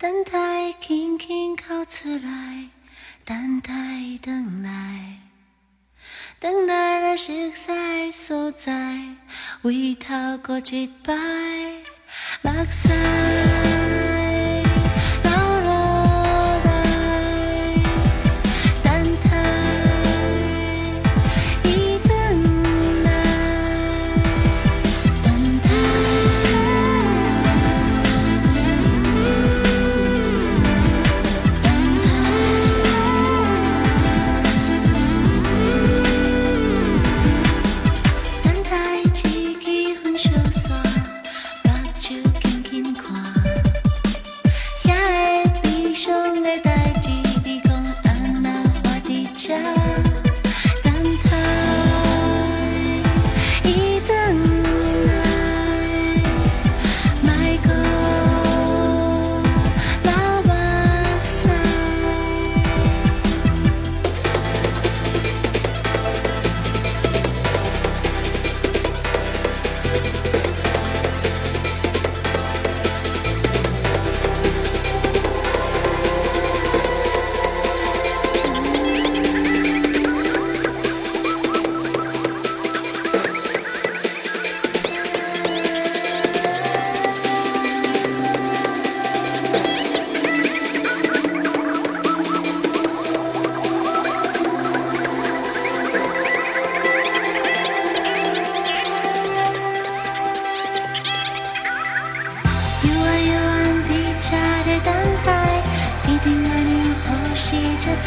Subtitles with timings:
[0.00, 2.70] 等待轻轻靠出来，
[3.22, 3.70] 等待
[4.22, 5.18] 等来，
[6.38, 8.72] 等来了熟悉所在，
[9.60, 11.12] 回头过一摆，
[12.40, 13.19] 目屎。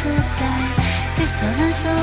[0.03, 0.15] 出来，
[1.15, 1.97] 结束咱所有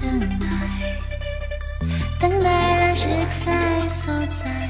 [0.00, 0.46] 等待，
[2.20, 4.68] 等待了却在所在，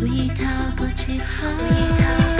[0.00, 0.44] 无意逃
[0.76, 2.33] 过其他。